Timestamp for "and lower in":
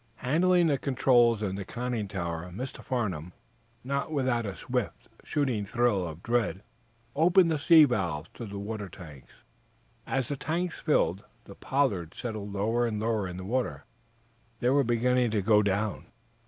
12.87-13.37